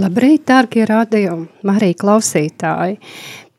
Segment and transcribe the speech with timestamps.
[0.00, 1.34] Labrīt, darbie radio,
[1.66, 2.94] Marija klausītāji!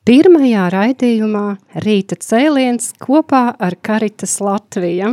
[0.08, 1.44] Pirmajā raidījumā
[1.84, 5.12] Rīta cēliens kopā ar Karitas Latviju.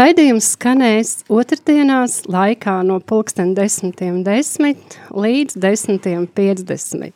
[0.00, 7.14] Raidījums skanēs otrdienās laikā no pulksten 10.10 10 līdz 10.50.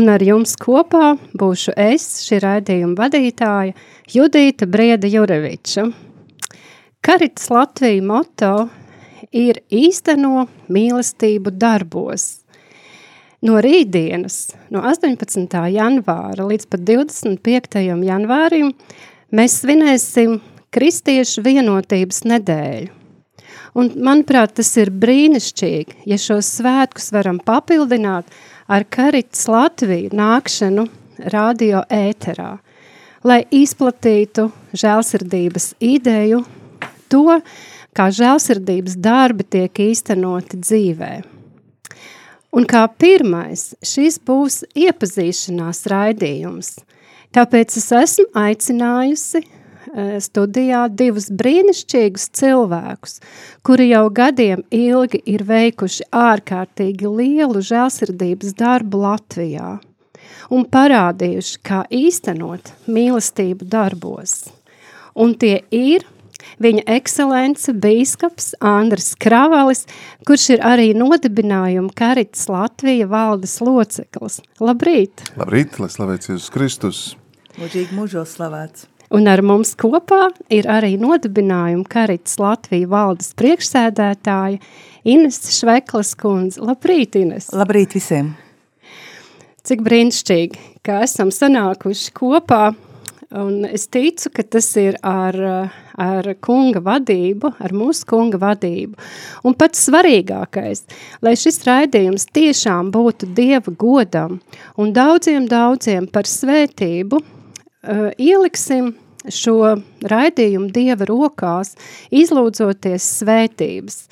[0.00, 3.76] Un ar jums kopā būšu es, šī raidījuma vadītāja,
[4.16, 5.90] Judīta Brieda Jureviča.
[7.04, 8.54] Karitas Latvija moto
[9.32, 12.42] ir īsteno mīlestību darbos.
[13.44, 15.56] No rītdienas, no 18.
[15.74, 17.82] janvāra līdz pat 25.
[18.06, 18.72] janvārim,
[19.30, 20.38] mēs svinēsim
[20.76, 22.92] Kristiešu vienotības nedēļu.
[23.76, 28.28] Un, manuprāt, tas ir brīnišķīgi, ja šos svētkus varam papildināt
[28.72, 30.86] ar Karitas Latviju nākšanu
[31.32, 32.54] radio ēterā,
[33.26, 36.40] lai izplatītu žēlsirdības ideju,
[37.12, 37.40] to,
[37.96, 41.12] kā žēlsirdības darbi tiek īstenoti dzīvē.
[42.56, 46.76] Un kā pirmais, šis būs iepazīšanās raidījums.
[47.36, 49.42] Tāpēc es esmu aicinājusi
[50.22, 53.18] studijā divus brīnišķīgus cilvēkus,
[53.66, 59.76] kuri jau gadiem ilgi ir veikuši ārkārtīgi lielu žēlsirdības darbu Latvijā
[60.52, 64.46] un parādījuši, kā īstenot mīlestību darbos.
[65.16, 66.04] Un tie ir
[66.62, 69.84] viņa ekscelence bīskaps Andris Kravalis,
[70.28, 74.40] kurš ir arī nodibinājuma Karitas Latvija valdes loceklis.
[74.62, 75.26] Labrīt!
[75.38, 77.00] Labrīt, lai slavēts Jēzus Kristus!
[77.56, 78.88] Mūžīgi mūžos slavēts!
[79.14, 84.58] Un ar mums kopā ir arī nodibinājuma Karitas Latvija valdes priekšsēdētāja
[85.06, 86.58] Ines Šveklas kundze.
[86.64, 87.52] Labrīt, Ines!
[87.54, 88.34] Labrīt visiem!
[89.66, 92.68] Cik brīnišķīgi, ka esam sanākuši kopā
[93.34, 95.34] Un es ticu, ka tas ir ar,
[95.98, 98.94] ar kunga vadību, ar mūsu kunga vadību.
[99.42, 100.84] Un pats svarīgākais,
[101.26, 104.38] lai šis raidījums tiešām būtu Dieva godam
[104.78, 108.94] un daudziem, daudziem par svētību, uh, ieliksim
[109.26, 109.74] šo
[110.06, 111.74] raidījumu Dieva rokās,
[112.14, 114.04] izlūdzoties svētības.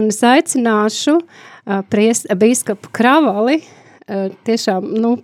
[0.00, 5.18] Un es aicināšu uh, pries, bīskapu Kravali, uh, tiešām, nu,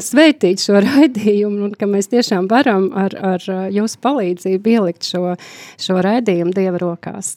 [0.00, 5.34] svētīt šo raidījumu un ka mēs tiešām varam ar, ar jūsu palīdzību ielikt šo,
[5.80, 7.36] šo raidījumu Dieva rokās.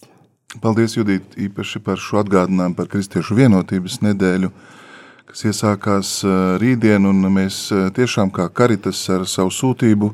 [0.64, 4.50] Paldies, Judīt, īpaši par šo atgādinājumu par kristiešu vienotības nedēļu,
[5.28, 6.12] kas iesākās
[6.62, 10.14] rītdien, un mēs tiešām kā karitas ar savu sūtību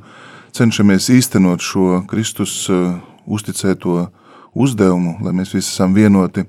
[0.57, 2.65] cenšamies īstenot šo Kristus
[3.29, 4.07] uzticēto
[4.53, 6.43] uzdevumu, lai mēs visi esam vienoti.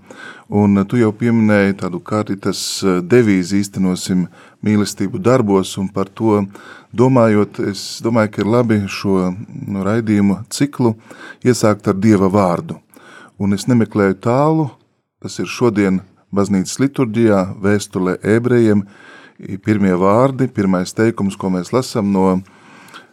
[0.49, 2.61] Un tu jau pieminēji tādu karitas
[3.05, 4.27] devīzi īstenosim
[4.65, 6.41] mīlestību darbos, un par to
[6.97, 10.95] domājot, es domāju, ka ir labi šo nu, raidījumu ciklu
[11.45, 12.79] iesākt ar Dieva vārdu.
[13.39, 14.69] Un es nemeklēju tālu,
[15.23, 16.01] tas ir šodien
[16.35, 18.85] baznīcas liturģijā, vēstulē ebrejiem,
[19.65, 22.29] pirmie vārdi, pirmais teikums, ko mēs lasam no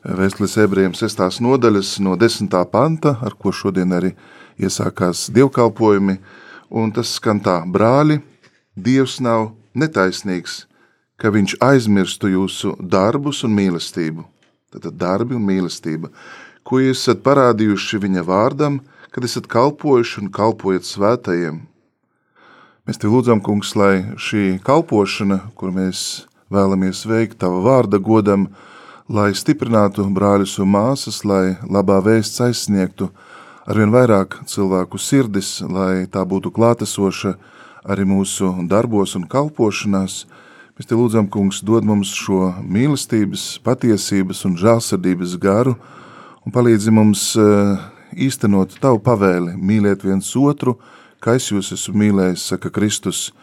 [0.06, 4.14] vēstules ebrejiem sestās nodaļas, no desmitā panta, ar ko šodien arī
[4.62, 6.18] iesākās dievkalpojumi,
[6.72, 8.22] un tas skan tā, brāļi,
[8.72, 10.62] Dievs nav netaisnīgs,
[11.22, 14.26] ka viņš aizmirstu jūsu darbus un mīlestību.
[14.74, 16.10] Tātad darbi un mīlestība,
[16.66, 18.80] ko jūs esat parādījuši viņa vārdam,
[19.12, 21.60] kad esat kalpojuši un kalpojat svētajiem.
[22.88, 28.48] Mēs te lūdzam, kungs, lai šī kalpošana, kur mēs vēlamies veikt tava vārda godam,
[29.12, 33.12] lai stiprinātu brāļus un māsas, lai labā vēsts aizsniegtu
[33.68, 37.36] arvien vairāk cilvēku sirdis, lai tā būtu klātesoša
[37.92, 40.26] arī mūsu darbos un kalpošanās,
[40.80, 45.74] Mēs te lūdzam, kungs, dod mums šo mīlestības, patiesības un žālsirdības garu
[46.48, 47.82] un palīdzi mums eh,
[48.16, 50.78] īstenot tavu pavēli, mīliet viens otru,
[51.20, 53.34] kā es jūs esmu mīlējis, saka Kristus,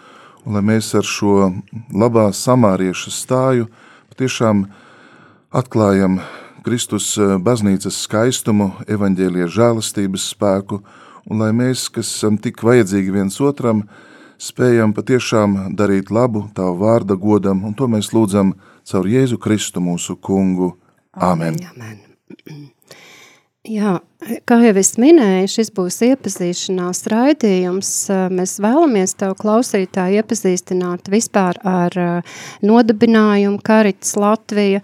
[0.49, 1.51] un lai mēs ar šo
[1.93, 3.69] labā samārieša stāju
[4.09, 4.65] patiešām
[5.53, 6.23] atklājam
[6.65, 10.81] Kristus eh, baznīcas skaistumu, evaņģēlie žēlastības spēku,
[11.29, 13.85] un lai mēs, kas esam tik vajadzīgi viens otram,
[14.39, 18.55] spējam patiešām darīt labu Tavu vārda godam, un to mēs lūdzam
[18.89, 20.77] caur Jēzu Kristu mūsu kungu.
[21.13, 21.59] Āmen!
[21.75, 22.03] Amen.
[23.69, 23.99] Jā,
[24.49, 27.91] kā jau es minēju, šis būs iepazīšanās raidījums.
[28.33, 31.99] Mēs vēlamies tev klausītāji iepazīstināt vispār ar
[32.65, 34.81] nodibinājumu Karitas Latvija,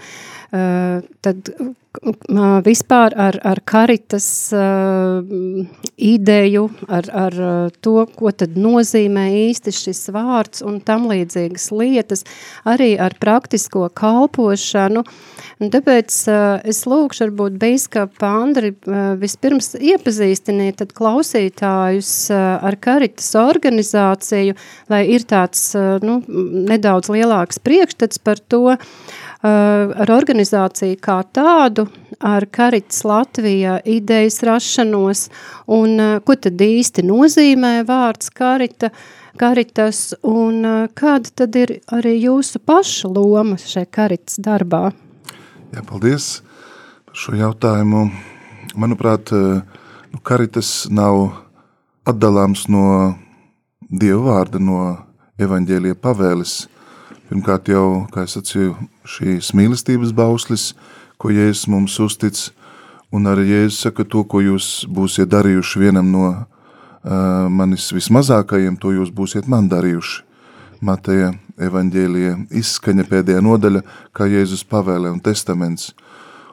[1.25, 1.51] tad
[2.65, 4.27] vispār ar, ar karitas
[5.97, 7.37] ideju, ar, ar
[7.81, 12.25] to, ko tad nozīmē īsti šis vārds un tam līdzīgas lietas,
[12.65, 15.05] arī ar praktisko kalpošanu.
[15.63, 16.11] Un tāpēc
[16.67, 18.75] es lūkšu varbūt bīskapa Andri
[19.21, 24.57] vispirms iepazīstiniet tad klausītājus ar karitas organizāciju,
[24.91, 25.71] lai ir tāds
[26.03, 31.87] nu, nedaudz lielāks priekšstats par to, uh, ar organizāciju kā tādu,
[32.25, 35.27] ar Karitas Latvijā idejas rašanos,
[35.69, 38.91] un ko tad īsti nozīmē vārds Karita,
[39.37, 44.93] Karitas, un kāda tad ir arī jūsu paša loma šajā Karitas darbā?
[45.75, 46.39] Jā, paldies
[47.05, 48.07] par šo jautājumu.
[48.79, 51.27] Manuprāt, nu, Karitas nav
[52.09, 52.87] atdalāms no
[53.95, 54.79] Dieva vārda, no
[55.39, 56.55] evaņģēlija pavēles.
[57.25, 58.75] Pirmkārt jau, kā es sacīju,
[59.09, 60.75] šīs mīlestības bauslis,
[61.17, 62.37] ko Jēzus mums uztic,
[63.17, 66.43] un arī Jēzus saka to, ko jūs būsiet darījuši vienam no uh,
[67.49, 70.21] manis vismazākajiem, to jūs būsiet man darījuši.
[70.85, 71.31] Mateja
[71.65, 73.81] evaņģēlija izskaņa pēdējā nodaļa,
[74.13, 75.95] kā Jēzus pavēlē un testaments.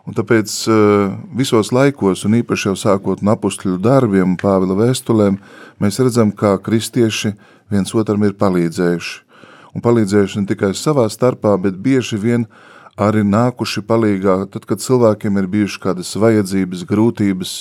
[0.08, 5.36] Un tāpēc uh, visos laikos, un īpaši jau sākot no apustļu darbiem un Pāvila vēstulēm,
[5.84, 7.34] mēs redzam, kā kristieši
[7.76, 9.31] viens otram ir palīdzējuši
[9.76, 12.48] un palīdzējuši ne tikai savā starpā, bet bieži vien
[13.00, 17.54] arī nākuši palīgā, tad, kad cilvēkiem ir bijuši kādas vajadzības, grūtības,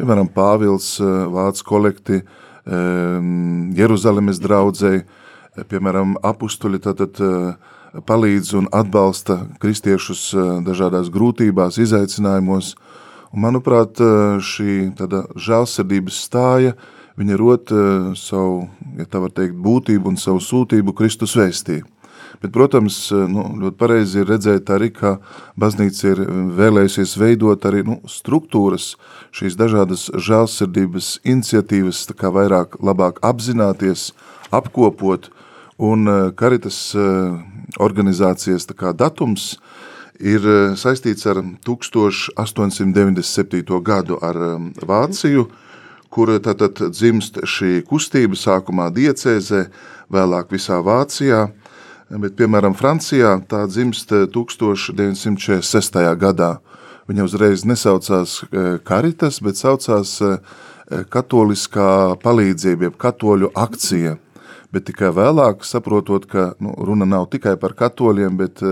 [0.00, 7.52] piemēram, Pāvils eh, vāc kolekti ehm, Jeruzalemes draudzēji, eh, piemēram, apustuļi tātad eh,
[8.06, 10.30] palīdz un atbalsta kristiešus
[10.62, 12.76] dažādās grūtībās, izaicinājumos,
[13.34, 13.98] un manuprāt,
[14.46, 16.76] šī tāda žālsirdības stāja,
[17.20, 18.68] viņa rot uh, savu,
[18.98, 21.76] ja tā var teikt, būtību un savu sūtību Kristus vēstī.
[22.40, 25.10] Bet, protams, uh, nu, ļoti pareizi ir redzēt arī, ka
[25.60, 26.18] baznīca ir
[26.56, 28.84] vēlējusies veidot arī nu, struktūras,
[29.36, 34.00] šīs dažādas žēlsirdības iniciatīvas, tā kā vairāk labāk apzināties,
[34.54, 35.22] apkopot,
[35.80, 36.04] un
[36.36, 36.92] Karitas
[37.80, 39.56] organizācijas tā kā datums
[40.20, 40.44] ir
[40.76, 43.80] saistīts ar 1897.
[43.80, 44.36] gadu ar
[44.84, 45.48] Vāciju,
[46.10, 49.64] kur tātad dzimst šī kustība sākumā diecēzē,
[50.10, 51.46] vēlāk visā Vācijā,
[52.10, 56.00] bet, piemēram, Francijā tā dzimst 1946.
[56.18, 56.58] gadā.
[57.10, 58.40] Viņa uzreiz nesaucās
[58.86, 60.18] karitas, bet saucās
[61.10, 64.16] katoliskā palīdzība, jeb katoļu akcija.
[64.70, 68.62] Bet tikai vēlāk, saprotot, ka nu, runa nav tikai par katoļiem, bet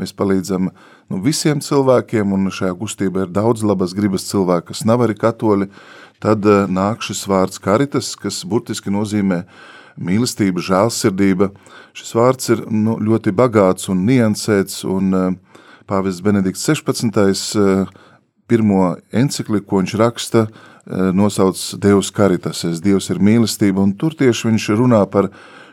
[0.00, 0.70] mēs palīdzam
[1.12, 5.68] nu, visiem cilvēkiem, un šajā kustībā ir daudz labas gribas cilvēku, kas nav arī katoļi,
[6.22, 9.42] tad eh, nāk šis vārds karitas, kas burtiski nozīmē
[10.00, 11.50] mīlestība, žēlsirdība.
[11.96, 17.18] Šis vārds ir nu, ļoti bagāts un niansēts, un uh, pāvests Benedikts 16.
[17.18, 17.32] Uh,
[17.62, 18.14] eh,
[18.48, 20.46] pirmo encikliku, ko viņš raksta,
[21.14, 25.28] nosauc Deus Caritas, es Dievs ir mīlestība, un tur tieši viņš runā par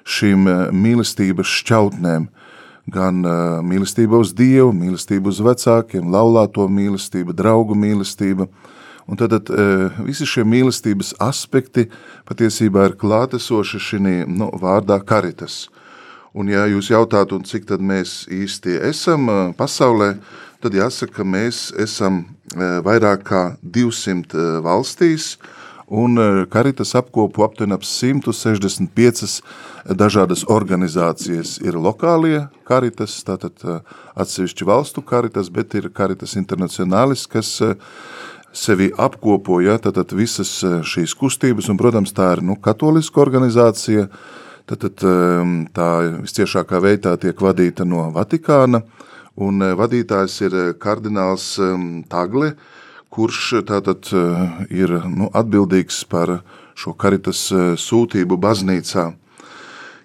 [0.06, 0.45] šīm
[0.78, 2.28] mīlestības šķautnēm,
[2.94, 3.26] gan
[3.66, 8.79] mīlestība uz Dievu, mīlestība uz vecākiem, laulāto mīlestība, draugu mīlestība, uh,
[9.09, 11.87] Un tad, tad e, visi šie mīlestības aspekti
[12.30, 15.63] patiesībā ir klātesoši šī nu, vārdā karitas.
[16.37, 20.11] Un ja jūs jautātu, cik tad mēs īsti esam e, pasaulē,
[20.61, 25.39] tad jāsaka, ka mēs esam e, vairāk kā 200 valstīs,
[25.89, 26.21] un
[26.54, 29.39] Karitas apkopo aptuveni ap 165
[29.97, 31.56] dažādas organizācijas.
[31.66, 33.57] Ir lokālie Karitas, tātad
[34.13, 37.56] atsevišķi valstu Karitas, bet ir Karitas internacionālis, kas
[38.56, 44.08] sevi apkopoja tātad visas eh, šīs kustības, un, protams, tā ir nu, katoliska organizācija,
[44.70, 45.90] tātad ehm, tā
[46.24, 48.84] visciešākā veidā tiek vadīta no Vatikāna,
[49.40, 52.54] un eh, vadītājs ir eh, kardināls ehm, Tagle,
[53.10, 54.06] kurš tātad
[54.70, 56.44] ir nu, atbildīgs par
[56.78, 57.48] šo karitas
[57.82, 59.08] sūtību baznīcā.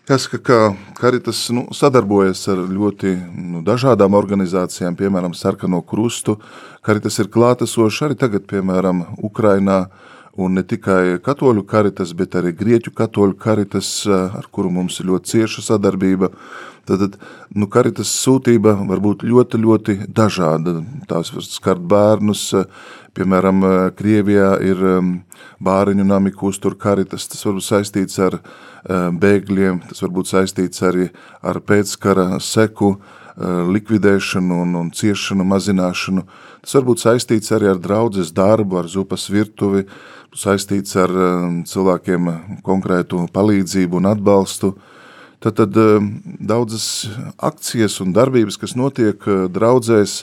[0.04, 0.56] Jāsaka, ka
[1.00, 6.34] Karitas nu, sadarbojas ar ļoti nu, dažādām organizācijām, piemēram, Sarkano krustu.
[6.84, 9.86] Karitas ir klātesoši arī tagad, piemēram, Ukrainā,
[10.36, 15.32] un ne tikai katoļu karitas, bet arī grieķu katoļu karitas, ar kuru mums ir ļoti
[15.32, 16.34] cieša sadarbība.
[16.84, 17.16] Tad,
[17.56, 20.82] nu, karitas sūtība var būt ļoti, ļoti dažāda.
[21.08, 22.50] Tās var skart bērnus,
[23.14, 23.62] piemēram,
[23.96, 24.80] Krievijā ir
[25.64, 28.38] bāriņu nami, ko uztur karitas, tas var būt saistīts ar
[29.20, 31.10] bēgļiem, tas var būt saistīts arī
[31.42, 32.96] ar pēckara seku,
[33.74, 36.22] likvidēšanu un, un ciešanu mazināšanu.
[36.62, 39.86] Tas var būt saistīts arī ar draudzes darbu, ar zupas virtuvi,
[40.34, 41.10] saistīts ar
[41.66, 42.30] cilvēkiem
[42.66, 44.74] konkrētu palīdzību un atbalstu.
[45.44, 45.76] Tad, tad
[46.40, 47.06] daudzas
[47.36, 50.22] akcijas un darbības, kas notiek uh, draudzēs,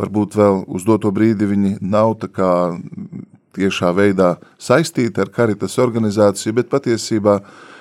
[0.00, 2.50] varbūt vēl uz doto brīdi viņi nav tā kā
[3.56, 7.40] tiešā veidā saistīti ar karitas organizāciju, bet patiesībā,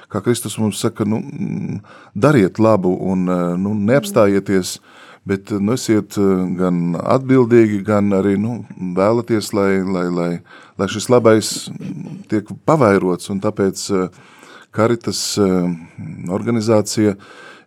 [0.10, 1.22] kā Kristus mums saka, nu,
[2.18, 3.28] dariet labu un
[3.62, 4.80] nu, neapstājieties,
[5.30, 8.64] bet nu, esiet uh, gan atbildīgi, gan arī nu,
[8.98, 10.32] vēlaties, lai, lai, lai,
[10.80, 11.54] lai šis labais
[12.32, 13.86] tiek pavairots, un tāpēc
[14.70, 15.20] Karitas
[16.30, 17.16] organizācija,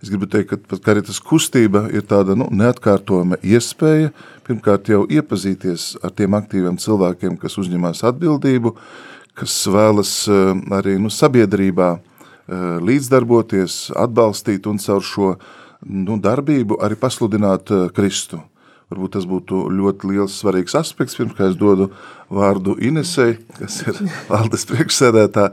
[0.03, 4.11] es gribu teikt, ka pat Karitas kustība ir tāda nu, neatkārtojama iespēja,
[4.47, 8.75] pirmkārt jau iepazīties ar tiem aktīviem cilvēkiem, kas uzņemās atbildību,
[9.39, 10.15] kas vēlas
[10.75, 11.95] arī nu, sabiedrībā
[12.83, 15.35] līdzdarboties, atbalstīt un caur šo
[15.87, 18.43] nu, darbību arī pasludināt Kristu.
[18.93, 21.89] Varbūt tas būtu ļoti liels svarīgs aspekts, pirms kā es dodu
[22.33, 23.97] vārdu Inesei, kas ir
[24.33, 25.47] valdes priekšsēdētā.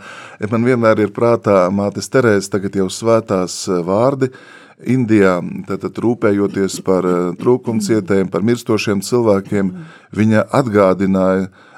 [0.51, 4.33] Man vienmēr ir prātā mātes Terēzes, tagad jau svētās eh, vārdi,
[4.79, 9.73] Indijā, tātad rūpējoties par eh, trūkumcietējiem, par mirstošiem cilvēkiem,
[10.15, 11.68] viņa atgādināja, uh,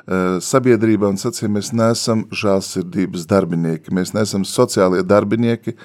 [0.42, 5.76] sabiedrībā un sacīja, mēs neesam žālsirdības darbinieki, mēs neesam sociālie darbinieki,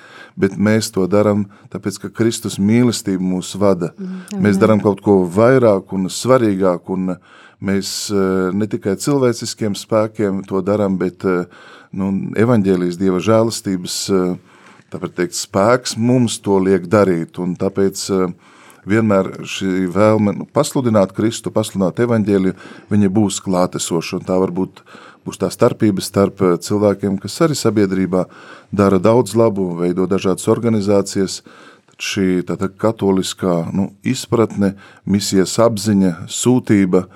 [0.40, 3.92] bet mēs to daram tāpēc, ka Kristus mīlestība mūs vada.
[3.98, 7.16] Mm, mēs daram kaut ko vairāk un svarīgāk, un
[7.60, 11.44] mēs eh, ne tikai cilvēciskiem spēkiem to daram, bet eh,
[11.92, 14.00] nu, evaņģēlijas Dieva žēlastības
[14.92, 18.30] tāpēc teikt, spēks mums to liek darīt, un tāpēc uh,
[18.86, 22.56] vienmēr šī vēlme nu, pasludināt Kristu, pasludināt evaņģēliju,
[22.92, 24.82] viņa būs klātesoša, un tā varbūt
[25.26, 28.26] būs tā starpība starp eh, cilvēkiem, kas arī sabiedrībā
[28.70, 31.42] dara daudz labu, veido dažādas organizācijas,
[31.96, 34.74] šī tātad katoliskā nu, izpratne,
[35.08, 37.06] misijas apziņa, sūtība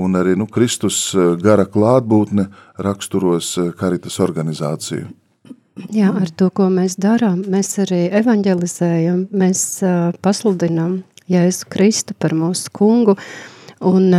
[0.00, 2.48] un arī nu, Kristus eh, gara klātbūtne
[2.80, 5.14] raksturos karitas eh, organizāciju.
[5.94, 10.98] Jā, ar to, ko mēs darām, mēs arī evanģelizējam, mēs uh, pasludinām
[11.30, 13.16] Jēzu Kristu par mūsu kungu,
[13.86, 14.10] un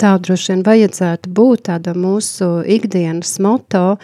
[0.00, 3.96] tā droši vien vajadzētu būt tāda mūsu ikdienas moto,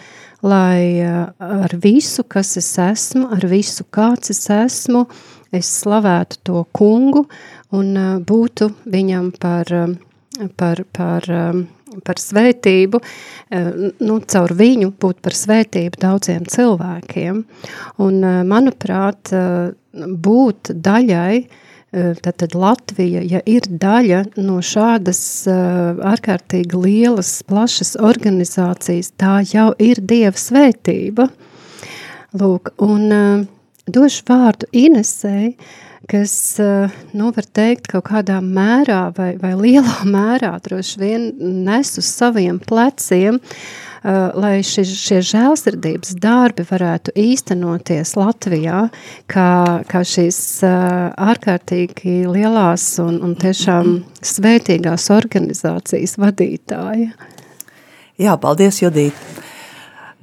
[0.43, 5.05] lai ar visu, kas es esmu, ar visu, kāds es esmu,
[5.53, 7.27] es slavētu to kungu
[7.73, 7.93] un
[8.25, 9.69] būtu viņam par,
[10.57, 11.29] par, par,
[12.03, 13.01] par svētību,
[14.01, 17.45] nu, caur viņu būt par svētību daudziem cilvēkiem.
[18.03, 19.33] Un, manuprāt,
[19.93, 21.43] būt daļai
[21.93, 29.67] Tad, tad Latvija, ja ir daļa no šādas uh, ārkārtīgi lielas, plašas organizācijas, tā jau
[29.77, 31.27] ir Dieva svētība.
[32.41, 33.45] Lūk, un uh,
[33.85, 35.53] došu vārdu Inesei,
[36.09, 36.33] kas,
[37.13, 41.29] nu, var teikt, kaut kādā mērā vai, vai lielā mērā droši vien
[41.69, 48.87] nes uz saviem pleciem uh, lai šie, šie žēlsirdības darbi varētu īstenoties Latvijā,
[49.31, 49.49] kā,
[49.87, 50.75] kā šīs eh,
[51.31, 57.13] ārkārtīgi lielās un, un tiešām svētīgās organizācijas vadītāja.
[58.19, 59.17] Jā, paldies, Judīt.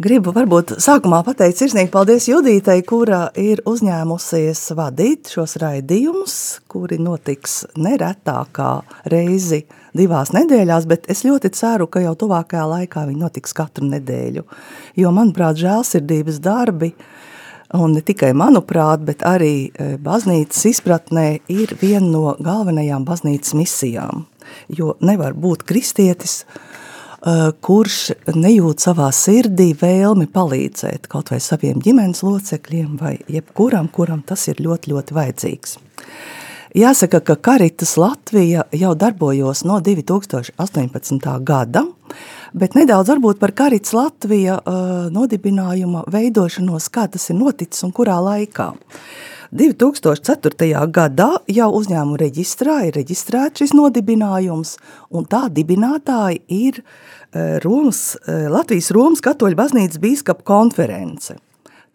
[0.01, 6.37] Gribu varbūt sākumā pateikt sirsnīgi paldies Judītei, kura ir uzņēmusies vadīt šos raidījumus,
[6.73, 8.71] kuri notiks neretākā
[9.13, 9.59] reizi
[9.93, 14.47] divās nedēļās, bet es ļoti ceru, ka jau tuvākajā laikā viņi notiks katru nedēļu.
[15.03, 16.95] Jo, manuprāt, žēlsirdības darbi,
[17.77, 24.25] un ne tikai manuprāt, bet arī e, baznīcas izpratnē ir viena no galvenajām baznīcas misijām.
[24.73, 26.47] Jo nevar būt kristietis,
[27.61, 27.97] kurš
[28.33, 34.63] nejūt savā sirdī vēlmi palīdzēt kaut vai saviem ģimenes locekļiem vai jebkuram, kuram tas ir
[34.65, 35.77] ļoti, ļoti vajadzīgs.
[36.71, 41.27] Jāsaka, ka Karitas Latvija jau darbojos no 2018.
[41.43, 41.83] gada,
[42.55, 48.21] bet nedaudz varbūt par Karitas Latvija uh, nodibinājuma veidošanos, kā tas ir noticis un kurā
[48.23, 48.71] laikā.
[49.51, 50.87] 2004.
[50.95, 54.77] gadā jau uzņēmuma reģistrā ir reģistrēts šis nodibinājums,
[55.11, 61.35] un tā dibinātāji ir uh, Romas, Latvijas Romas katoļu baznīcas bīskapa konference.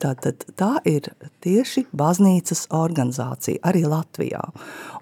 [0.03, 1.07] Tātad tā ir
[1.39, 4.41] tieši baznīcas organizācija arī Latvijā.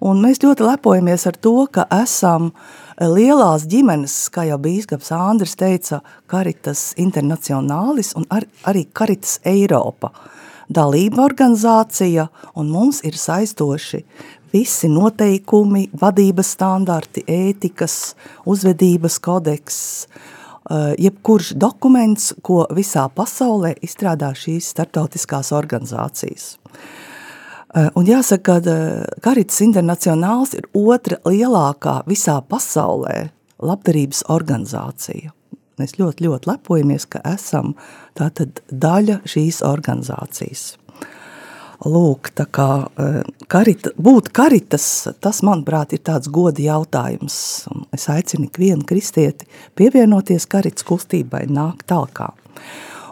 [0.06, 2.52] Un mēs ļoti lepojamies ar to, ka esam
[3.02, 10.14] lielās ģimenes, kā jau bīskaps Andris teica, Karitas Internacionālis un ar, arī Karitas Eiropa
[10.70, 14.04] dalība organizācija, un mums ir saistoši
[14.54, 18.14] visi noteikumi, vadības standarti, ētikas,
[18.46, 19.82] uzvedības kodeks,
[20.72, 26.56] Eh, jebkurš dokuments, ko visā pasaulē izstrādā šīs starptautiskās organizācijas.
[27.76, 33.28] Eh, un jāsaka, ka Karitas eh, Internacionāls ir otra lielākā visā pasaulē
[33.60, 35.34] labdarības organizācija.
[35.82, 37.74] Mēs ļoti, ļoti lepojamies, ka esam
[38.18, 40.74] tātad daļa šīs organizācijas.
[41.84, 42.68] Lūk, tā kā
[43.02, 43.20] eh,
[43.52, 44.86] karita, būt karitas,
[45.20, 47.36] tas, manuprāt, ir tāds goda jautājums.
[47.92, 52.30] Es aicinu ikvienu kristieti pievienoties karitas kustībai, nāk talkā.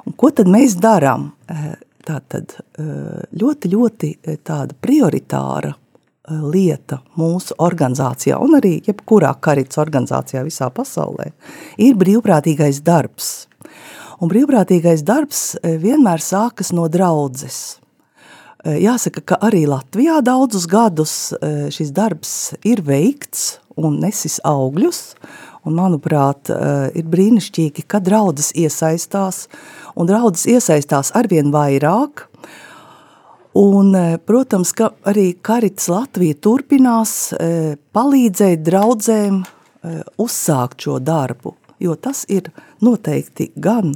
[0.08, 1.34] Un ko tad mēs darām?
[1.52, 1.74] Eh,
[2.08, 4.14] tā tad eh, ļoti, ļoti
[4.48, 5.74] tāda prioritāra
[6.54, 11.32] lieta mūsu organizācijā un arī jebkurā karitas organizācijā visā pasaulē
[11.82, 13.48] ir brīvprātīgais darbs.
[14.22, 17.82] Un brīvprātīgais darbs vienmēr sākas no draudzes.
[18.62, 25.00] Eh, jāsaka, ka arī Latvijā daudzus gadus eh, šis darbs ir veikts un nesis augļus,
[25.66, 29.48] un manuprāt, eh, ir brīnišķīgi, ka draudzes iesaistās,
[29.98, 32.28] un draudzes iesaistās arvien vairāk,
[33.58, 37.16] un, protams, ka arī Karits Latvija turpinās
[37.96, 39.42] palīdzēt draudzēm
[40.22, 42.52] uzsākt šo darbu, jo tas ir
[42.86, 43.96] noteikti gan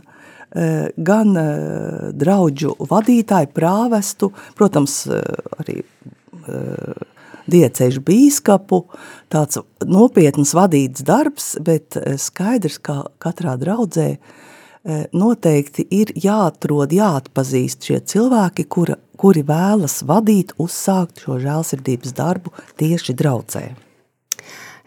[0.95, 1.35] gan
[2.15, 5.01] draudžu vadītāju, prāvestu, protams,
[5.59, 5.81] arī
[7.51, 8.81] diecēžu bīskapu,
[9.33, 14.15] tāds nopietns vadīts darbs, bet skaidrs, ka katrā draudzē
[15.17, 23.15] noteikti ir jāatrod, jāatpazīst šie cilvēki, kura, kuri vēlas vadīt, uzsākt šo žēlsirdības darbu tieši
[23.17, 23.65] draudzē.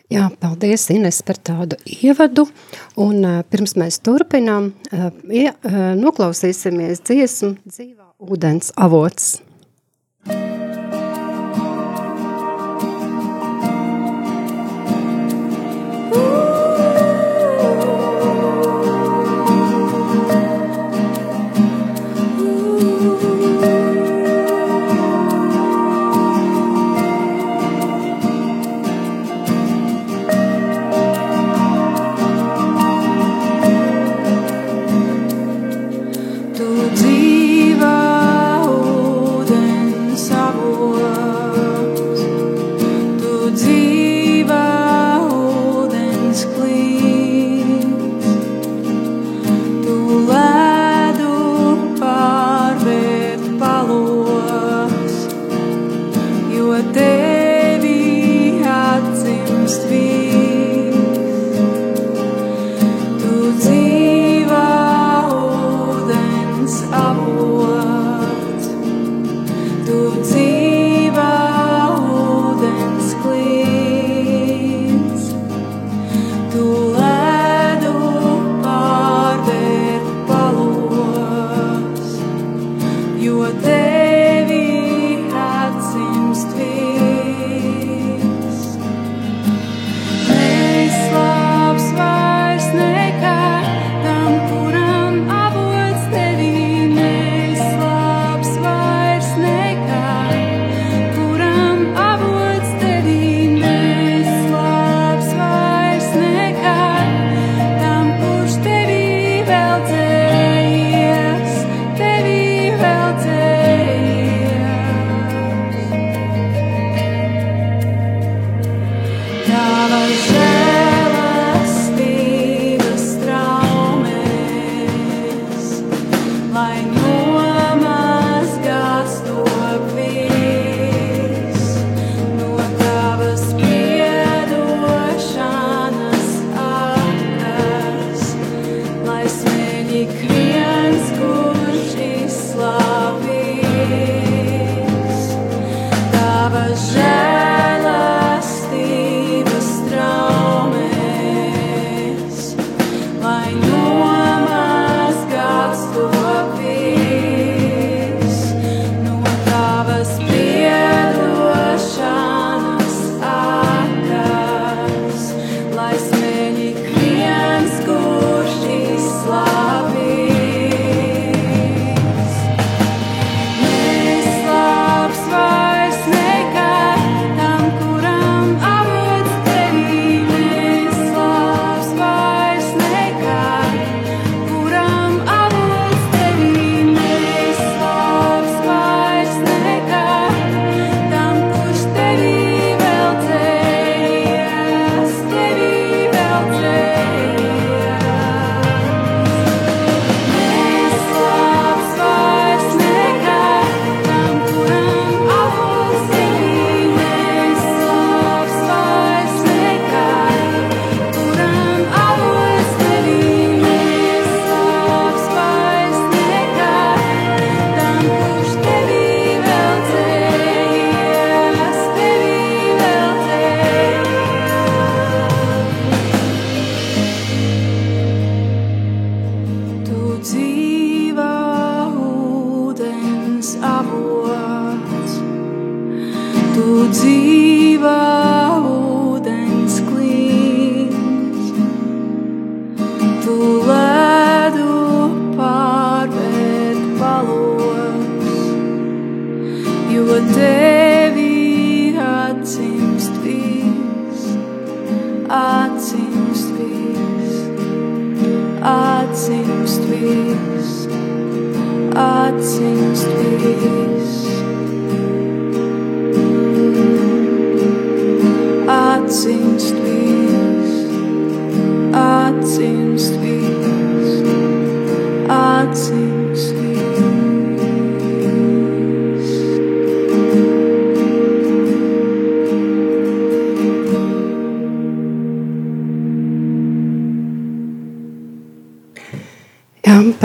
[0.08, 2.46] Jā, paldies Ines par tādu ievadu,
[2.96, 4.70] un uh, pirms mēs turpinām,
[5.28, 9.36] ja, uh, noklausīsimies dziesmu dzīvā ūdens avots.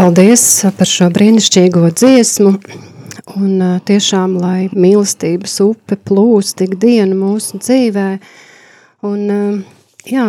[0.03, 0.41] Paldies
[0.75, 2.49] par šo brīnišķīgo dziesmu.
[3.39, 8.07] Un tiešām, lai mīlestības upe plūst tik dienu mūsu dzīvē.
[9.07, 9.63] Un,
[10.03, 10.25] jā,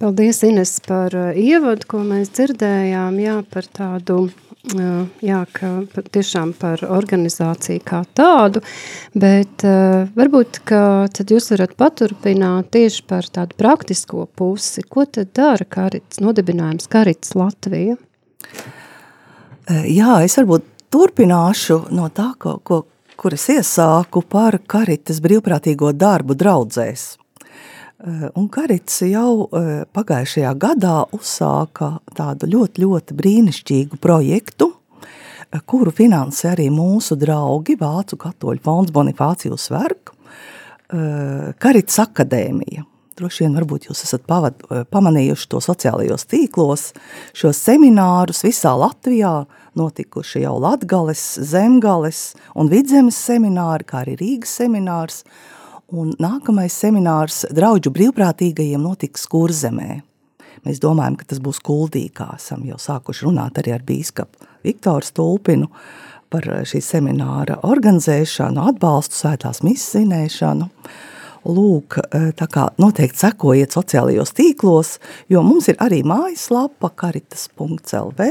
[0.00, 4.18] paldies Ines par ievadu, ko mēs dzirdējām, jā, par tādu,
[5.26, 5.74] jā, ka
[6.16, 8.64] tiešām par organizāciju kā tādu,
[9.12, 9.68] bet
[10.16, 14.88] varbūt, ka tad jūs varat paturpināt tieši par tādu praktisko pusi.
[14.88, 18.00] Ko tad dara karits, nodibinājums Karits Latvija?
[19.70, 22.82] Jā, es varbūt turpināšu no tā, ko, ko,
[23.14, 27.04] kur es iesāku par karitas brīvprātīgo darbu draudzēs.
[28.00, 35.92] Eh, un Karits jau eh, pagājušajā gadā uzsāka tādu ļoti, ļoti brīnišķīgu projektu, eh, kuru
[35.92, 40.14] finansē arī mūsu draugi Vācu katoļu fonds Bonifācijus Verk,
[40.90, 42.82] Karits akadēmija.
[43.14, 44.56] Droši vien varbūt jūs esat pavad,
[44.90, 46.88] pamanījuši to sociālajos tīklos,
[47.30, 49.44] šos seminārus visā Latvijā,
[49.78, 55.22] notikuši jau Latgales, Zemgales un Vidzemes semināri, kā arī Rīgas seminārs,
[55.90, 60.00] un nākamais seminārs draudžu brīvprātīgajiem notiks Kurzemē.
[60.66, 65.70] Mēs domājam, ka tas būs kuldīgā, esam jau sākuši runāt arī ar bīskapu Viktoru Stulpinu
[66.30, 70.68] par šī semināra organizēšanu, atbalstu, svētās misas zinēšanu.
[71.48, 71.96] Lūk,
[72.36, 74.98] tā kā noteikti sekojiet sociālajos tīklos,
[75.32, 78.26] jo mums ir arī mājaslapa karitas.lv,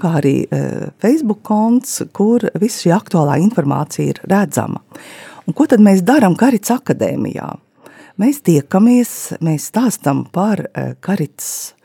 [0.00, 0.60] kā arī e,
[1.02, 4.80] Facebook konts, kur viss šī aktuālā informācija ir redzama.
[5.46, 7.50] Un ko tad mēs darām Karits akadēmijā?
[8.20, 9.12] Mēs tiekamies,
[9.44, 11.79] mēs stāstam par e, Karits e,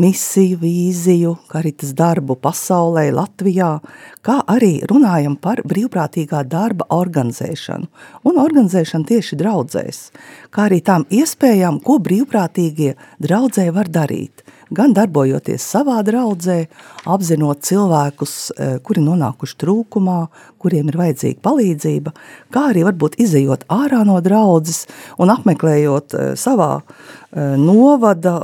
[0.00, 3.72] misiju, vīziju, karitas darbu pasaulē, Latvijā,
[4.24, 7.90] kā arī runājam par brīvprātīgā darba organizēšanu
[8.24, 9.98] un organizēšanu tieši draudzēs,
[10.50, 14.44] kā arī tām iespējām, ko brīvprātīgie draudzē var darīt
[14.74, 16.64] gan darbojoties savā draudzē,
[17.10, 20.18] apzinot cilvēkus, e, kuri nonākuši trūkumā,
[20.60, 22.12] kuriem ir vajadzīga palīdzība,
[22.54, 24.84] kā arī varbūt izejot ārā no draudzes
[25.18, 26.84] un apmeklējot e, savā e,
[27.60, 28.36] novada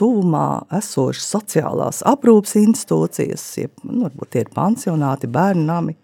[0.00, 5.98] tuvumā esošas sociālās aprūpas institūcijas, jeb, nu, varbūt tie ir pansionāti, bērnami,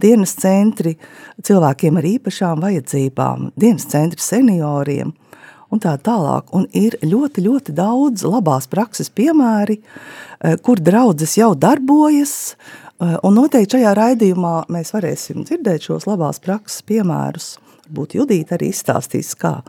[0.00, 0.96] dienas centri
[1.44, 5.14] cilvēkiem ar īpašām vajadzībām, dienas centri senioriem–
[5.70, 6.50] un tā tālāk.
[6.56, 12.54] Un ir ļoti, ļoti daudz labās prakses piemēri, eh, kur draudzes jau darbojas,
[13.00, 17.58] eh, un noteikti šajā raidījumā mēs varēsim dzirdēt šos labās prakses piemērus.
[17.86, 19.62] Varbūt Judīta arī izstāstīs, kā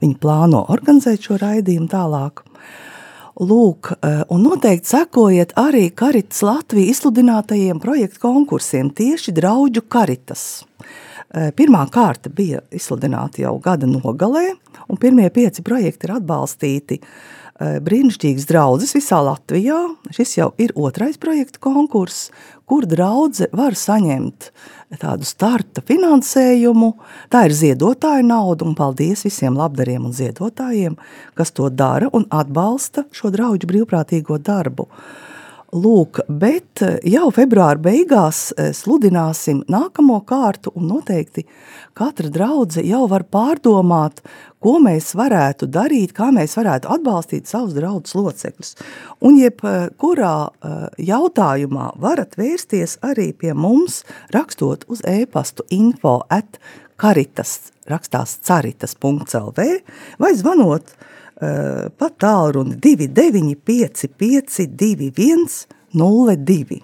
[0.00, 2.44] viņi plāno organizēt šo raidījumu tālāk.
[3.40, 10.64] Lūk, eh, un noteikti sekojiet arī Karitas Latvijas izsludinātajiem projektu konkursiem tieši draudžu karitas.
[11.34, 14.52] Pirmā kārta bija izsludināta jau gada nogalē,
[14.86, 19.80] un pirmie pieci projekti ir atbalstīti eh, brīnišķīgas draudzes visā Latvijā.
[20.14, 22.28] Šis jau ir otrais projektu konkurss,
[22.70, 24.52] kur draudze var saņemt
[25.02, 26.92] tādu starta finansējumu.
[27.34, 30.94] Tā ir ziedotāja nauda, un paldies visiem labdariem un ziedotājiem,
[31.34, 34.86] kas to dara un atbalsta šo draugu brīvprātīgo darbu.
[35.74, 41.42] Lūk, bet jau februāra beigās eh, sludināsim nākamo kārtu, un noteikti
[41.98, 44.20] katra draudzene jau var pārdomāt,
[44.62, 48.70] ko mēs varētu darīt, kā mēs varētu atbalstīt savus draugus locekļus.
[49.26, 50.76] Un jebkurā eh,
[51.10, 54.04] jautājumā varat vērsties arī pie mums,
[54.36, 56.60] rakstot uz e-pastu info at
[57.02, 59.66] karitas, rakstās caritas.lv
[60.22, 61.10] vai zvanot uh,
[61.98, 64.08] pa tālruni 295
[64.78, 65.46] 21
[65.94, 66.80] 02.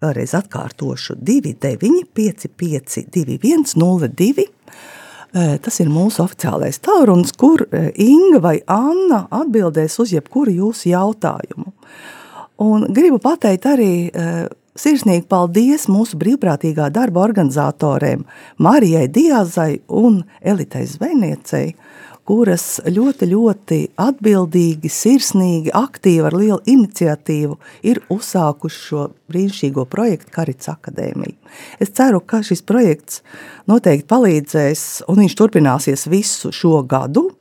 [0.00, 4.48] Vēlreiz atkārtošu 295 21 02
[5.30, 11.70] Tas ir mūsu oficiālais tālrunis, kur Inga vai Anna atbildēs uz jebkuru jūsu jautājumu.
[12.60, 13.92] Un gribu pateikt arī
[14.80, 18.24] sirsnīgi paldies mūsu brīvprātīgā darba organizatoriem
[18.58, 21.76] Marijai Diazai un Elitai Zvejniecei,
[22.30, 27.56] kuras ļoti, ļoti atbildīgi, sirsnīgi, aktīvi ar lielu iniciatīvu
[27.90, 31.34] ir uzsākuši šo brīnišķīgo projektu Karits Akadēmija.
[31.82, 33.24] Es ceru, ka šis projekts
[33.70, 37.32] noteikti palīdzēs un viņš turpināsies visu šo gadu.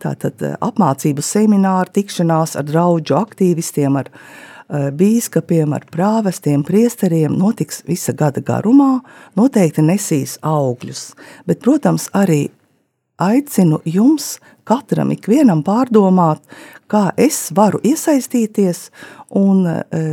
[0.00, 7.82] Tātad eh, apmācību semināri, tikšanās ar draudžu aktīvistiem, ar eh, bīskapiem, ar prāvestiem, priesteriem notiks
[7.90, 9.00] visa gada garumā,
[9.34, 11.04] noteikti nesīs augļus.
[11.50, 12.44] Bet, protams, arī
[13.20, 16.42] aicinu jums katram ikvienam pārdomāt,
[16.90, 18.88] kā es varu iesaistīties
[19.38, 20.04] un e,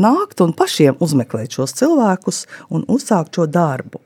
[0.00, 4.00] nākt un pašiem uzmeklēt šos cilvēkus un uzsākt šo darbu.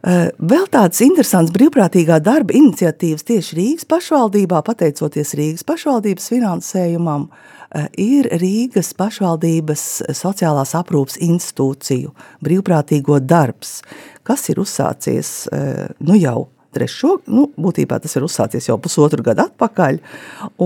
[0.00, 7.84] E, vēl tāds interesants brīvprātīgā darba iniciatīvas tieši Rīgas pašvaldībā, pateicoties Rīgas pašvaldības finansējumam, e,
[8.00, 9.84] ir Rīgas pašvaldības
[10.16, 12.14] sociālās aprūpas institūciju
[12.46, 13.80] brīvprātīgo darbs,
[14.24, 15.60] kas ir uzsācies e,
[16.06, 20.00] nu jau trešo, nu, būtībā tas ir uzsācies jau pusotru gadu atpakaļ,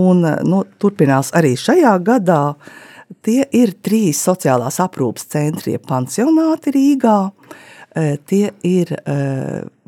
[0.01, 2.43] un nu, turpinās arī šajā gadā.
[3.25, 7.17] Tie ir trīs sociālās aprūpas centri, pansionāti Rīgā,
[7.95, 9.17] e, tie ir e,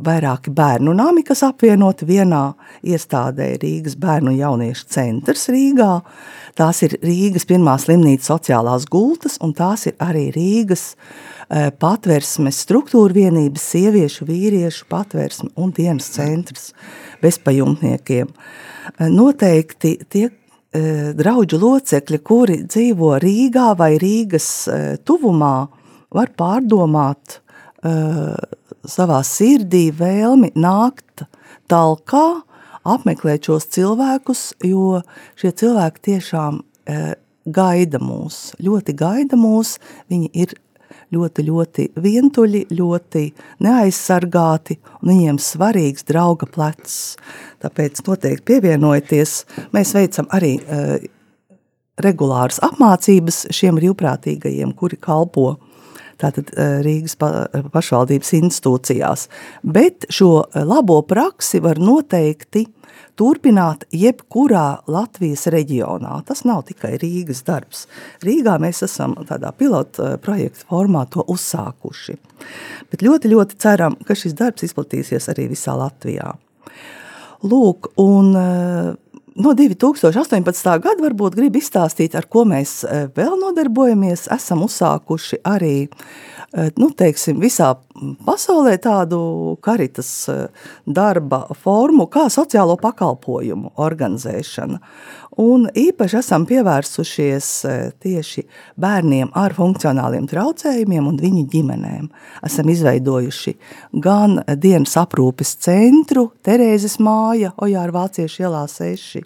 [0.09, 2.43] vairāki bērnu nami, kas apvienoti vienā
[2.85, 5.95] iestādē Rīgas bērnu un jauniešu centrs Rīgā.
[6.57, 11.36] Tās ir Rīgas pirmā slimnīca sociālās gultas, un tās ir arī Rīgas uh,
[11.79, 16.73] patversmes struktūra vienības, sieviešu, vīriešu patversme un dienas centrs
[17.23, 18.33] bezpajumtniekiem.
[18.33, 24.49] Eh, noteikti tie eh, draudžu locekļi, kuri dzīvo Rīgā vai Rīgas
[25.07, 25.57] tuvumā,
[26.17, 27.41] var pārdomāt
[28.89, 31.23] savā sirdī vēlmi nākt
[31.71, 32.25] talkā,
[32.89, 35.03] apmeklēt šos cilvēkus, jo
[35.39, 36.63] šie cilvēki tiešām
[37.47, 39.77] gaida mūs, ļoti gaida mūs,
[40.11, 40.57] viņi ir
[41.15, 43.25] ļoti, ļoti vientuļi, ļoti
[43.67, 47.17] neaizsargāti, un viņiem svarīgs drauga plecs.
[47.63, 49.37] Tāpēc noteikti pievienojieties.
[49.77, 50.97] Mēs veicam arī uh,
[52.03, 55.55] regulāras apmācības šiem brīvprātīgajiem, kuri kalpo
[56.21, 57.31] tātad uh, Rīgas pa,
[57.75, 59.29] pašvaldības institūcijās.
[59.63, 62.67] Bet šo labo praksi var noteikti
[63.17, 66.19] turpināt jebkurā Latvijas reģionā.
[66.29, 67.87] Tas nav tikai Rīgas darbs.
[68.25, 72.19] Rīgā mēs esam tādā pilotu eh, projektu formā to uzsākuši.
[72.93, 76.35] Bet ļoti, ļoti ceram, ka šis darbs izplatīsies arī visā Latvijā.
[77.47, 78.93] Lūk, un eh,
[79.37, 80.71] no 2018.
[80.85, 84.29] gada varbūt grib izstāstīt, ar ko mēs eh, vēl nodarbojamies.
[84.37, 85.77] Esam uzsākuši arī
[86.57, 87.73] Eh, nu, teiksim, visā
[88.25, 89.19] pasaulē tādu
[89.65, 90.47] karitas eh,
[90.87, 94.79] darba formu kā sociālo pakalpojumu organizēšana.
[95.43, 97.51] Un īpaši esam pievērsušies
[98.01, 98.47] tieši
[98.81, 102.09] bērniem ar funkcionāliem traucējumiem un viņu ģimenēm.
[102.47, 103.53] Esam izveidojuši
[104.07, 109.26] gan dienas aprūpes centru Terēzes māja, Ojāra Vāciešu ielā 6,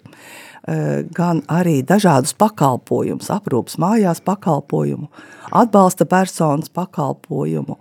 [1.17, 5.07] gan arī dažādus pakalpojumus, aprūpas mājās pakalpojumu,
[5.57, 7.79] atbalsta personas pakalpojumu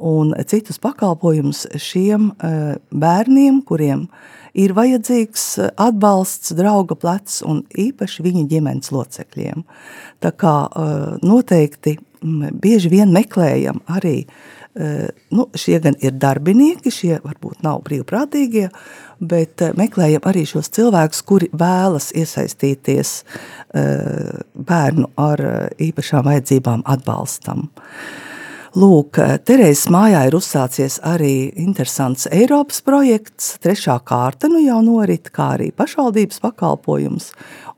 [0.00, 4.06] un citus pakalpojumus šiem eh, bērniem, kuriem
[4.56, 5.44] ir vajadzīgs
[5.78, 9.66] atbalsts, drauga plecs un īpaši viņa ģimenes locekļiem.
[10.24, 14.26] Tā kā eh, noteikti bieži vien meklējam arī,
[15.32, 18.66] nu, šie gan ir darbinieki, šie varbūt nav brīvprātīgie,
[19.20, 26.84] bet eh, meklējam arī šos cilvēkus, kuri vēlas iesaistīties eh, bērnu ar eh, īpašām vajadzībām
[26.88, 27.68] atbalstam.
[28.78, 35.56] Lūk, Terēzes mājā ir uzsācies arī interesants Eiropas projekts, trešā kārta nu jau norit, kā
[35.56, 37.32] arī pašvaldības pakalpojums,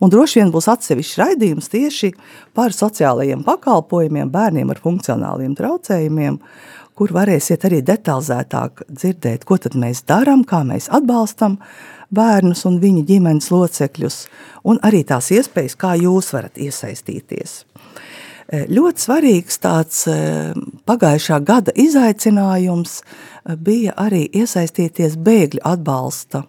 [0.04, 2.12] un droši vien būs atsevišķs raidījums tieši
[2.52, 6.36] par sociālajiem pakalpojumiem bērniem ar funkcionāliem traucējumiem,
[7.02, 11.56] kur varēsiet arī detalizētāk dzirdēt, ko tad mēs darām, kā mēs atbalstam
[12.14, 14.18] bērnus un viņu ģimenes locekļus,
[14.70, 17.56] un arī tās iespējas, kā jūs varat iesaistīties.
[18.46, 20.16] E, ļoti svarīgs tāds e,
[20.86, 26.44] pagājušā gada izaicinājums e, bija arī iesaistīties bēgļu atbalsta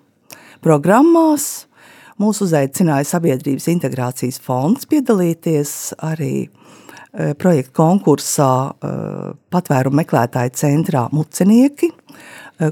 [0.61, 1.65] programmās.
[2.21, 6.62] Mūs uzaicināja Sabiedrības integrācijas fonds piedalīties arī Eh,
[7.37, 11.91] projekta konkursā eh, patvērumu meklētāju centrā Mucenieki.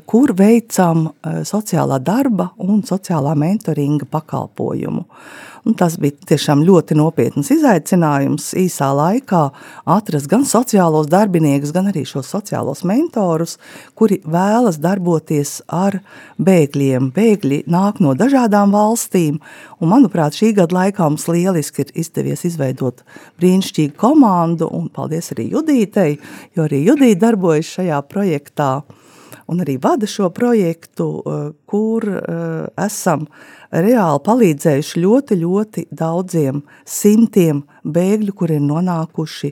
[0.05, 5.05] Kur veicam sociālā darba un sociālā mentoringa pakalpojumu.
[5.61, 9.41] Un tas bija tiešām ļoti nopietns izaicinājums īsā laikā
[9.93, 13.59] atrast gan sociālos darbiniekus, gan arī šos sociālos mentorus,
[13.93, 15.99] kuri vēlas darboties ar
[16.41, 17.11] bēgļiem.
[17.13, 19.37] Bēgļi nāk no dažādām valstīm,
[19.77, 23.05] un manuprāt, šī gada laikā mums lieliski ir izdevies izveidot
[23.37, 26.17] brīnišķīgu komandu, un paldies arī Judītei,
[26.57, 28.71] jo arī Judīte darbojas šajā projektā
[29.51, 33.27] un arī vada šo projektu, eh, kur eh, esam
[33.71, 39.51] reāli palīdzējuši ļoti, ļoti daudziem simtiem bēgļu, kuri ir nonākuši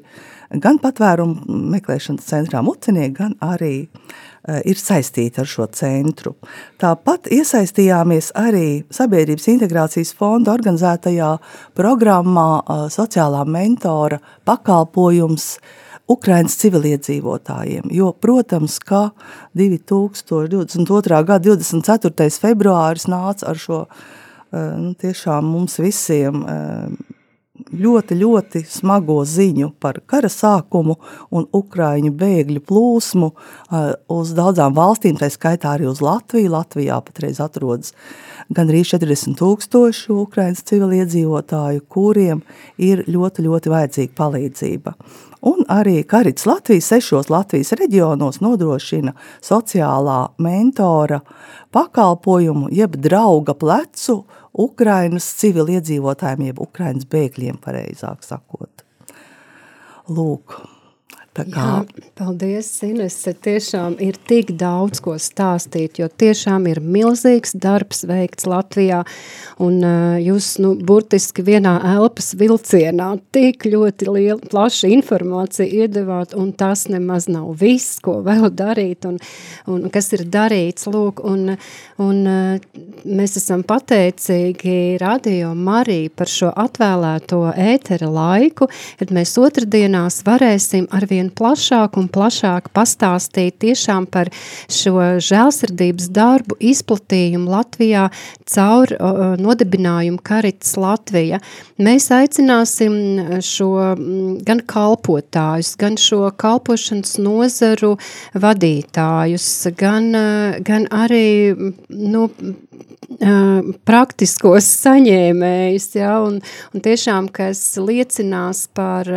[0.63, 6.35] gan patvērumu meklēšanas centrā Mucinieki, gan arī eh, ir saistīti ar šo centru.
[6.79, 11.35] Tāpat iesaistījāmies arī Sabiedrības integrācijas fonda organizētajā
[11.75, 12.49] programmā
[12.95, 15.51] sociālā mentora pakalpojums–
[16.09, 17.91] Ukrainas civiliedzīvotājiem.
[17.93, 19.09] Jo, protams, ka
[19.57, 21.21] 2022.
[21.27, 22.29] gada 24.
[22.41, 27.15] februāris nāca ar šo eh, nu, tiešām mums visiem eh,
[27.59, 30.95] ļoti, ļoti smago ziņu par kara sākumu
[31.35, 36.55] un Ukraiņu bēgļu plūsmu eh, uz daudzām valstīm, tā skaitā arī uz Latviju.
[36.57, 37.93] Latvijā patreiz atrodas
[38.49, 42.41] gandrīz 40 tūkstoši Ukraiņas civiliedzīvotāju, kuriem
[42.81, 44.97] ir ļoti, ļoti vajadzīga palīdzība
[45.41, 49.13] un arī Karits Latvijas sešos Latvijas reģionos nodrošina
[49.45, 51.21] sociālā mentora
[51.71, 54.23] pakalpojumu, jeb drauga plecu
[54.59, 58.83] Ukrainas civiliedzīvotājiem, jeb Ukrainas bēgļiem, pareizāk sakot.
[60.09, 60.57] Lūk,
[61.37, 61.63] Tā kā...
[61.63, 63.35] Jā, paldies, Inese.
[63.37, 69.03] Tiešām ir tik daudz ko stāstīt, jo tiešām ir milzīgs darbs veikts Latvijā.
[69.61, 76.49] Un uh, jūs, nu, burtiski vienā elpas vilcienā tik ļoti liela, plaša informācija iedevāt, un
[76.57, 79.19] tas nemaz nav viss, ko vēl darīt, un,
[79.69, 81.53] un kas ir darīts, lūk, un,
[82.01, 90.23] un uh, mēs esam pateicīgi Radio Marija par šo atvēlēto ētera laiku, kad mēs otrdienās
[90.25, 94.29] varēsim arvien arvien plašāk un plašāk pastāstīt tiešām par
[94.71, 98.09] šo žēlsirdības darbu izplatījumu Latvijā
[98.47, 98.87] caur
[99.39, 101.39] nodibinājumu Karits Latvija.
[101.77, 103.95] Mēs aicināsim šo
[104.45, 107.97] gan kalpotājus, gan šo kalpošanas nozaru
[108.33, 110.11] vadītājus, gan,
[110.63, 111.55] gan arī
[111.89, 112.29] nu,
[113.89, 116.37] praktiskos saņēmējus, ja, un,
[116.75, 119.07] un tiešām, kas liecinās par,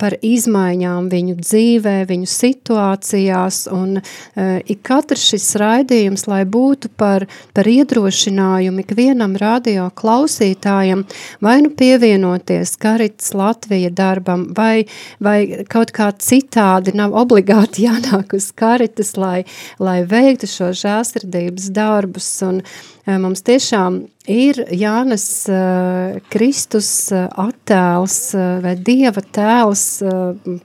[0.00, 4.00] par izmaiņām viņu dzīvē, viņu situācijās, un
[4.66, 11.06] ik katrs šis raidījums, lai būtu par, par iedrošinājumu ikvienam radio klausītājam,
[11.44, 14.88] vai nu pievienoties Karits Latvija darbam, vai,
[15.22, 19.46] vai kaut kā citādi nav obligāti jānāk uz Karitas, lai,
[19.78, 22.64] lai veiktu šo žēlsirdības darbus, un
[23.06, 25.46] Mums tiešām ir Jānis
[26.32, 28.16] Kristus attēls
[28.64, 29.84] vai Dieva tēls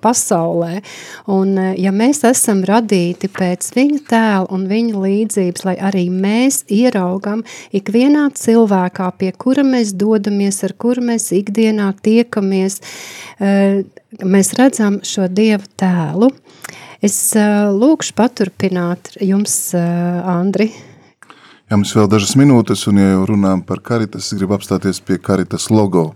[0.02, 0.82] pasaulē,
[1.30, 7.46] un ja mēs esam radīti pēc viņa tēla un viņa līdzības, lai arī mēs ieraugam
[7.78, 12.82] ikvienā cilvēkā, pie kura mēs dodamies, ar kuru mēs ikdienā tiekamies,
[13.38, 16.34] mēs redzam šo Dieva tēlu.
[17.06, 20.72] Es lūkšu paturpināt jums, Andri,
[21.72, 25.16] Jā, mums vēl dažas minūtes, un ja jau runājam par karitas, es gribu apstāties pie
[25.24, 26.10] karitas logo.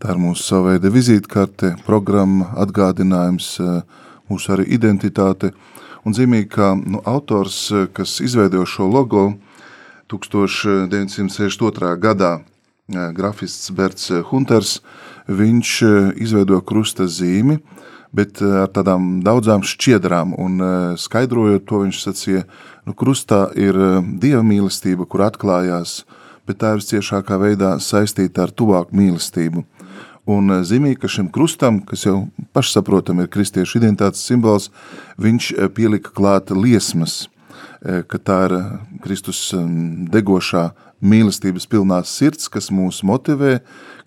[0.00, 3.48] Tā ir mūsu sava veida vizītkarte, programma, atgādinājums,
[4.32, 5.50] mūsu arī identitāte.
[6.08, 7.58] Un zīmīgi, ka nu, autors,
[7.92, 9.26] kas izveidoja šo logo
[10.08, 11.92] 1962.
[12.00, 12.32] gadā,
[12.88, 14.78] grafists Berts Hunters,
[15.28, 15.76] viņš
[16.24, 17.60] izveidoja krusta zīmi,
[18.16, 22.48] bet ar tādām daudzām šķiedrām, un skaidrojot to viņš sacīja,
[22.90, 26.00] Nu, krustā ir eh, dieva mīlestība, kur atklājās,
[26.42, 29.62] bet tā ir ciešākā veidā saistīta ar tuvāku mīlestību.
[30.34, 32.16] Un eh, zīmīgi, ka šim krustam, kas jau
[32.50, 34.72] pašsaprotam ir kristiešu identitātes simbols,
[35.22, 37.28] viņš eh, pielika klāt liesmas,
[37.80, 38.52] ka tā ir
[39.00, 39.38] Kristus
[40.12, 40.66] degošā
[41.00, 43.54] mīlestības pilnās sirds, kas mūs motivē,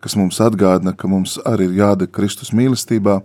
[0.03, 3.15] kas mums atgādina, ka mums arī ir jādeg Kristus mīlestībā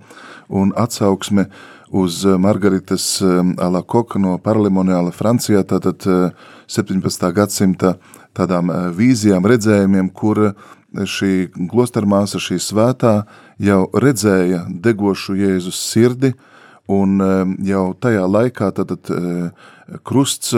[0.48, 3.26] un atsauksme uh, uz eh, Margaritas eh,
[3.58, 6.04] Alakoka no Paralimoniāla Francijā, tātad
[6.66, 7.26] 17.
[7.28, 7.96] Eh, gadsimta
[8.36, 10.52] tādām vīzijām, redzējumiem, kur
[10.94, 13.14] šī klostermāsa, šī svētā
[13.58, 16.32] jau redzēja degošu Jēzus sirdi,
[16.88, 17.18] un
[17.66, 19.10] jau tajā laikā tātad
[20.06, 20.54] krusts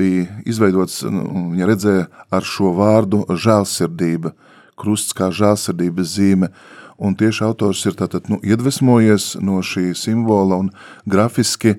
[0.00, 4.32] bija izveidots, viņa redzēja ar šo vārdu žēlsirdība,
[4.80, 6.50] krusts kā žēlsirdības zīme,
[6.98, 10.72] Un tieši autors ir tātad, nu, iedvesmojies no šī simbola un
[11.06, 11.76] grafiski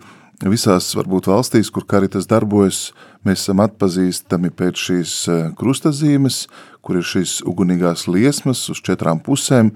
[0.48, 2.94] visās varbūt valstīs, kur karitas darbojas,
[3.28, 5.16] mēs esam atpazīstami pēc šīs
[5.60, 6.46] krustazīmes,
[6.80, 9.74] kur ir šīs ugunīgās liesmas uz četrām pusēm.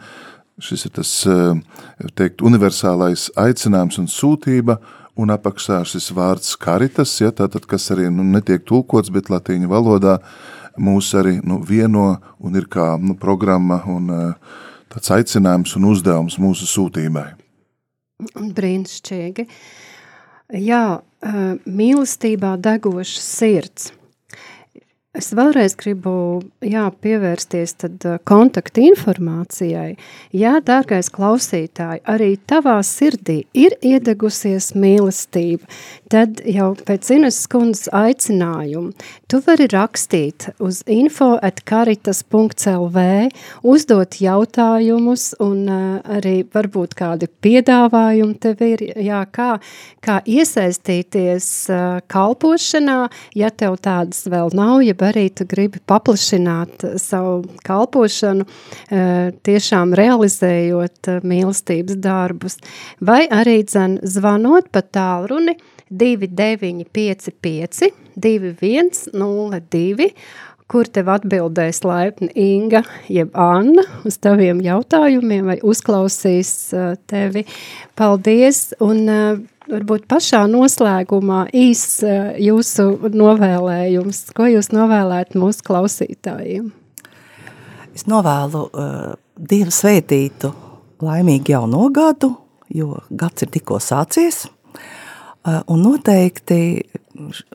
[0.64, 1.12] Šis ir tas,
[2.16, 4.78] teikt, universālais aicinājums un sūtība,
[5.20, 10.20] un apakšā šis vārds karitas, ja, tātad, kas arī nu, netiek tulkots, bet latīņu valodā
[10.80, 14.08] mūs arī nu, vieno un ir kā nu, programma un
[14.92, 17.30] tāds aicinājums un uzdevums mūsu sūtībai.
[18.34, 19.48] Brīnišķīgi.
[20.64, 20.86] Jā,
[21.66, 23.92] mīlestībā degoša sirds–
[25.14, 26.12] Es vēlreiz gribu
[26.66, 29.92] jā, pievērsties tad, uh, kontaktu informācijai.
[30.34, 35.70] Jā, dārgais klausītāj, arī tavā sirdī ir iedegusies mīlestība.
[36.14, 38.92] Tad jau pēc Ines kundzes aicinājuma
[39.32, 43.06] tu vari rakstīt uz info at karitas.lv,
[43.66, 49.56] uzdot jautājumus un uh, arī varbūt kādi piedāvājumi tev ir, jā, kā,
[50.06, 53.00] kā iesaistīties uh, kalpošanā,
[53.34, 61.10] ja tev tādas vēl nav, ja arī tu gribi paplašināt savu kalpošanu, eh, tiešām realizējot
[61.10, 62.60] eh, mīlestības darbus,
[63.02, 65.58] vai arī dzen zvanot pa tālruni
[66.00, 70.10] 2955 2102,
[70.70, 72.82] kur tev atbildēs laipni Inga
[73.12, 77.46] jeb Anna uz taviem jautājumiem vai uzklausīs eh, tevi.
[78.00, 78.72] Paldies!
[78.84, 79.06] Un
[79.70, 86.72] varbūt pašā noslēgumā īs eh, jūsu novēlējums, ko jūs novēlētu mūsu klausītājiem?
[87.94, 90.50] Es novēlu uh, Dievu svētītu
[91.06, 92.32] laimīgu jauno gadu,
[92.74, 94.63] jo gads ir tikko sācies, uh,
[95.44, 96.60] un noteikti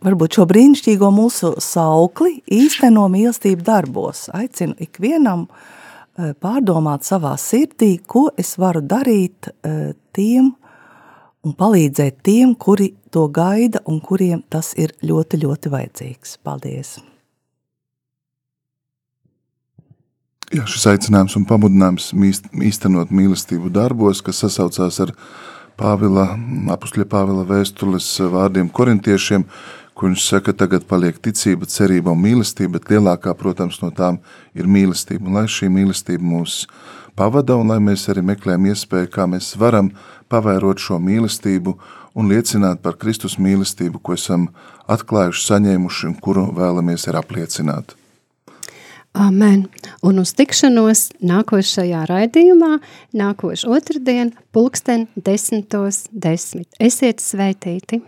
[0.05, 4.26] varbūt šo brīnišķīgo mūsu saukli īsteno mīlestību darbos.
[4.36, 10.53] Aicinu ikvienam uh, pārdomāt savā sirdī, ko es varu darīt uh, tiem,
[11.47, 16.39] un palīdzēt tiem, kuri to gaida un kuriem tas ir ļoti, ļoti vajadzīgs.
[16.45, 16.99] Paldies!
[20.49, 22.09] Jā, šis aicinājums un pamudinājums
[22.64, 25.12] īstenot mīlestību darbos, kas sasaucās ar
[25.79, 26.33] Pāvila,
[26.74, 29.45] apustuļa Pāvila vēstules vārdiem korintiešiem,
[29.95, 34.18] kur viņš saka, tagad paliek ticība, cerība un mīlestība, bet lielākā, protams, no tām
[34.59, 35.29] ir mīlestība.
[35.31, 36.64] Un lai šī mīlestība mūs
[37.18, 39.93] pavada un lai mēs arī meklējam iespēju, kā mēs varam
[40.31, 41.76] pavērot šo mīlestību
[42.18, 44.51] un liecināt par Kristus mīlestību, ko esam
[44.91, 47.95] atklājuši, saņēmuši un kuru vēlamies ir apliecināt.
[49.18, 49.64] Amen.
[50.06, 52.76] Un uz tikšanos nākošajā raidījumā,
[53.18, 56.70] nākošu otrdien, pulksten desmitos desmit.
[56.78, 57.98] Esiet sveitīti!